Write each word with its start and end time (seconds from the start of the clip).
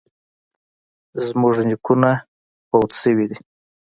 زموږ 1.25 1.55
نیکونه 1.69 2.11
فوت 2.67 2.91
شوي 3.01 3.25
دي 3.29 3.37